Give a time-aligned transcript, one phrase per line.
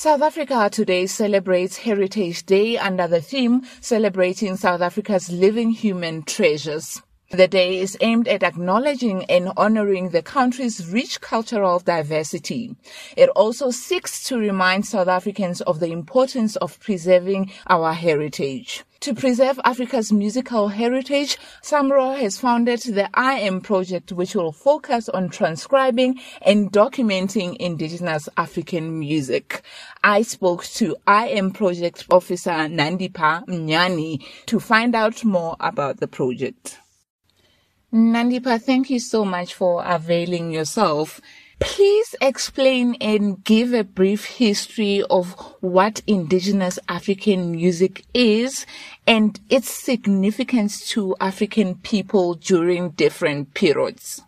[0.00, 7.02] South Africa today celebrates Heritage Day under the theme celebrating South Africa's living human treasures.
[7.30, 12.74] The day is aimed at acknowledging and honoring the country's rich cultural diversity.
[13.16, 18.82] It also seeks to remind South Africans of the importance of preserving our heritage.
[19.02, 25.28] To preserve Africa's musical heritage, SAMRO has founded the IAM Project, which will focus on
[25.28, 29.62] transcribing and documenting indigenous African music.
[30.02, 36.79] I spoke to IAM Project officer Nandipha Mnyani to find out more about the project.
[37.92, 41.20] Nandipha, thank you so much for availing yourself.
[41.58, 48.64] Please explain and give a brief history of what indigenous African music is
[49.08, 54.22] and its significance to African people during different periods.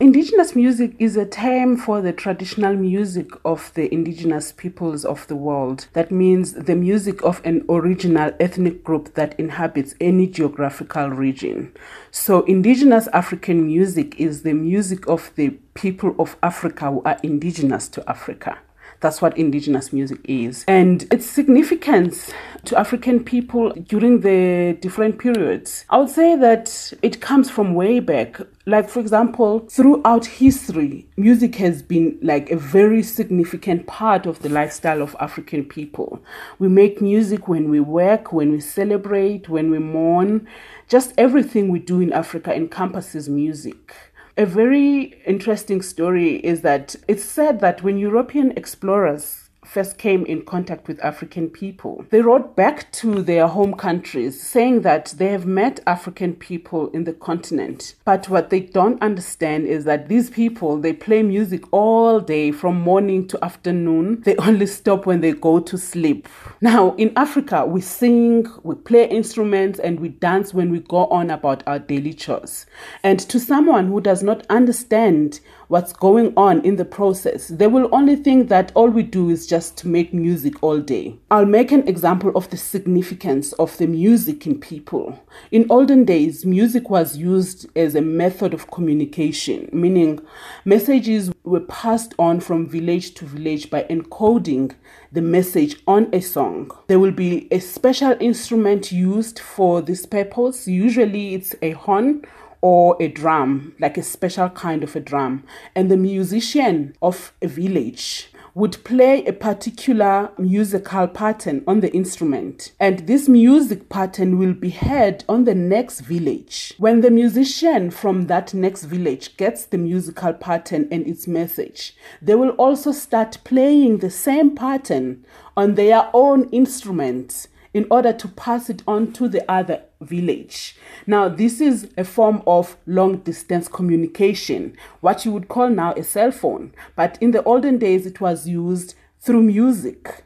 [0.00, 5.34] Indigenous music is a term for the traditional music of the indigenous peoples of the
[5.34, 5.88] world.
[5.92, 11.72] That means the music of an original ethnic group that inhabits any geographical region.
[12.12, 17.88] So, indigenous African music is the music of the people of Africa who are indigenous
[17.88, 18.58] to Africa.
[19.00, 20.64] That's what indigenous music is.
[20.66, 22.32] And its significance
[22.64, 25.84] to African people during the different periods.
[25.88, 28.40] I would say that it comes from way back.
[28.66, 34.48] Like, for example, throughout history, music has been like a very significant part of the
[34.48, 36.20] lifestyle of African people.
[36.58, 40.46] We make music when we work, when we celebrate, when we mourn.
[40.88, 43.94] Just everything we do in Africa encompasses music.
[44.38, 50.42] A very interesting story is that it's said that when European explorers first came in
[50.42, 52.04] contact with African people.
[52.08, 57.04] They wrote back to their home countries saying that they have met African people in
[57.04, 57.94] the continent.
[58.06, 62.80] But what they don't understand is that these people, they play music all day from
[62.80, 64.22] morning to afternoon.
[64.22, 66.28] They only stop when they go to sleep.
[66.62, 71.30] Now, in Africa, we sing, we play instruments, and we dance when we go on
[71.30, 72.64] about our daily chores.
[73.02, 77.88] And to someone who does not understand what's going on in the process, they will
[77.92, 81.18] only think that all we do is just to make music all day.
[81.30, 85.22] I'll make an example of the significance of the music in people.
[85.50, 90.20] In olden days, music was used as a method of communication, meaning
[90.64, 94.74] messages were passed on from village to village by encoding
[95.12, 96.70] the message on a song.
[96.86, 100.68] There will be a special instrument used for this purpose.
[100.68, 102.22] Usually, it's a horn
[102.60, 105.44] or a drum, like a special kind of a drum.
[105.74, 112.72] And the musician of a village would play a particular musical pattern on the instrument,
[112.80, 116.74] and this music pattern will be heard on the next village.
[116.78, 122.34] When the musician from that next village gets the musical pattern and its message, they
[122.34, 125.24] will also start playing the same pattern
[125.56, 130.74] on their own instruments in order to pass it on to the other village.
[131.06, 136.02] Now, this is a form of long distance communication, what you would call now a
[136.02, 140.24] cell phone, but in the olden days it was used through music.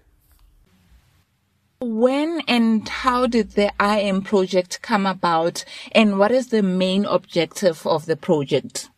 [1.82, 7.86] When and how did the IAM project come about, and what is the main objective
[7.86, 8.88] of the project?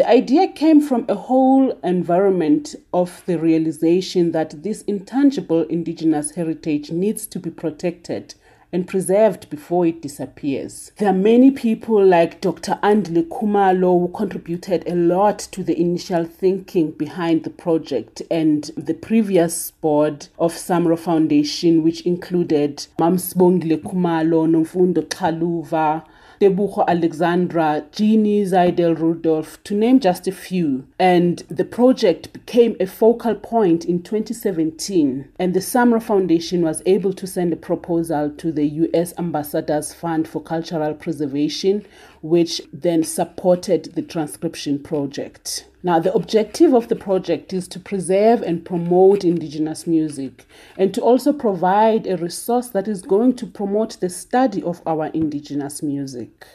[0.00, 6.90] The idea came from a whole environment of the realization that this intangible indigenous heritage
[6.90, 8.34] needs to be protected
[8.72, 10.90] and preserved before it disappears.
[10.96, 12.78] There are many people like Dr.
[12.82, 18.94] Andile Khumalo who contributed a lot to the initial thinking behind the project and the
[18.94, 26.06] previous board of Samro Foundation, which included Mamsbongile Khumalo, Nomfundo Xaluva,
[26.40, 30.86] Debucho Alexandra, Jeannie Zaidel Rudolph, to name just a few.
[30.98, 37.12] And the project became a focal point in 2017, and the SAMRO Foundation was able
[37.12, 41.84] to send a proposal to the US Ambassadors Fund for Cultural Preservation,
[42.22, 45.66] which then supported the transcription project.
[45.82, 50.46] Now, the objective of the project is to preserve and promote Indigenous music
[50.76, 55.06] and to also provide a resource that is going to promote the study of our
[55.06, 56.46] Indigenous music.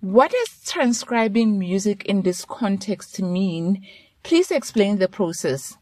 [0.00, 3.84] What does transcribing music in this context mean?
[4.22, 5.76] Please explain the process.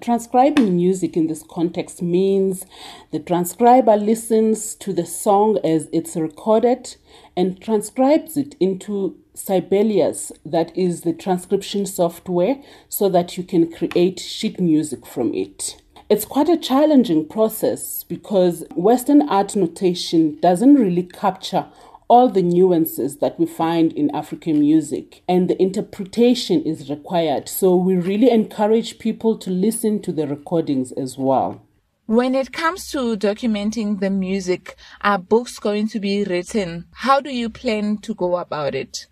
[0.00, 2.66] Transcribing music in this context means
[3.10, 6.96] the transcriber listens to the song as it's recorded
[7.36, 14.20] and transcribes it into Sibelius, that is the transcription software, so that you can create
[14.20, 15.80] sheet music from it.
[16.10, 21.66] It's quite a challenging process because Western art notation doesn't really capture
[22.08, 27.48] all the nuances that we find in African music, and the interpretation is required.
[27.48, 31.62] So we really encourage people to listen to the recordings as well.
[32.06, 36.86] When it comes to documenting the music, are books going to be written?
[36.92, 39.06] How do you plan to go about it?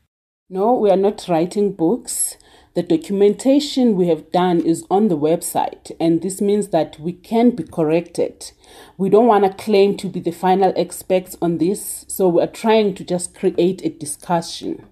[0.49, 2.39] No, we are not writing books.
[2.77, 7.53] The documentation we have done is on the website, and this means that we can
[7.53, 8.53] be corrected.
[8.99, 12.47] We don't want to claim to be the final experts on this, so we are
[12.47, 14.85] trying to just create a discussion.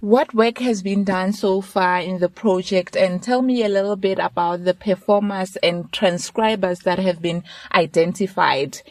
[0.00, 3.96] What work has been done so far in the project, and tell me a little
[3.96, 7.42] bit about the performers and transcribers that have been
[7.72, 8.82] identified?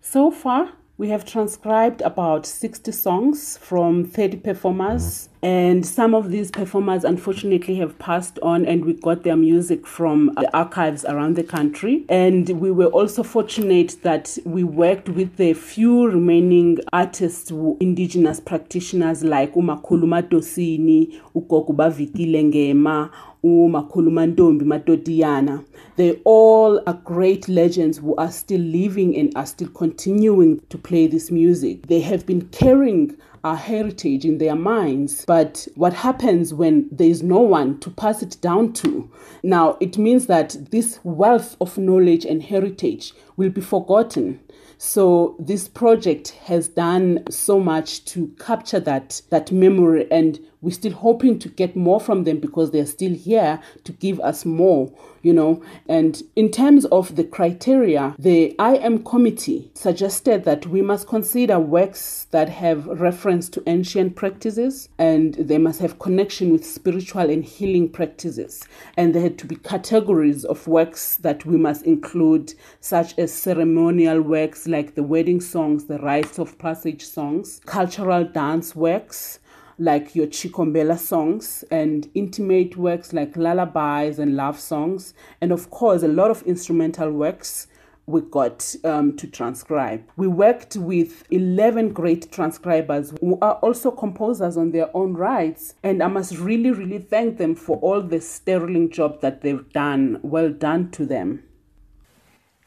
[0.00, 6.50] So far, we have transcribed about 60 songs from 30 performers, and some of these
[6.50, 11.34] performers unfortunately have passed on, and we got their music from uh, the archives around
[11.34, 12.04] the country.
[12.08, 17.50] And we were also fortunate that we worked with the few remaining artists,
[17.80, 23.10] indigenous practitioners like Umakhulu Madosini, Ugoguba Ngema,
[23.44, 25.64] uMakhulumantombi Matotiyana.
[25.96, 31.06] They all are great legends who are still living and are still continuing to play
[31.06, 31.88] this music.
[31.88, 35.24] They have been carrying our heritage in their minds.
[35.24, 39.10] But what happens when there is no one to pass it down to?
[39.42, 44.40] Now, it means that this wealth of knowledge and heritage will be forgotten.
[44.78, 50.92] So this project has done so much to capture that that memory and we're still
[50.92, 54.92] hoping to get more from them because they're still here to give us more,
[55.22, 55.62] you know.
[55.88, 62.28] And in terms of the criteria, the IAM committee suggested that we must consider works
[62.30, 67.88] that have reference to ancient practices and they must have connection with spiritual and healing
[67.88, 68.62] practices.
[68.96, 74.22] And there had to be categories of works that we must include, such as ceremonial
[74.22, 79.40] works like the wedding songs, the rites of passage songs, cultural dance works,
[79.82, 86.02] like your Chikombela songs and intimate works like lullabies and love songs, and of course,
[86.02, 87.66] a lot of instrumental works
[88.06, 90.04] we got um, to transcribe.
[90.16, 96.02] We worked with 11 great transcribers who are also composers on their own rights, and
[96.02, 100.20] I must really, really thank them for all the sterling job that they've done.
[100.22, 101.44] Well done to them.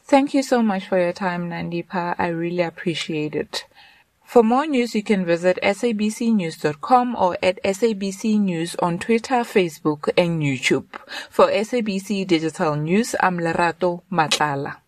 [0.04, 2.14] Thank you so much for your time, Nandipha.
[2.18, 3.64] I really appreciate it.
[4.26, 10.42] For more news, you can visit sabcnews.com or at SABC News on Twitter, Facebook, and
[10.42, 10.86] YouTube.
[11.30, 14.78] For SABC Digital News, I'm Lerato Matlala.